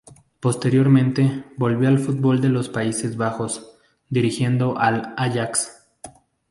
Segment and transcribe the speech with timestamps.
[0.39, 3.77] Posteriormente, volvió al fútbol de los Países Bajos,
[4.09, 5.91] dirigiendo al Ajax.